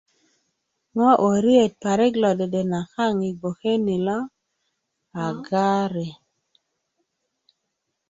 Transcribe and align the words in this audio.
ŋo' 0.95 1.19
wöriyet 1.23 1.71
parik 1.83 2.13
lo 2.23 2.29
dedena 2.39 2.79
kaaŋ 2.93 3.13
yi 3.25 3.31
gboke 3.39 3.73
ni 3.85 3.93
ilo 3.99 4.19
a 5.23 5.25
gari 5.47 6.07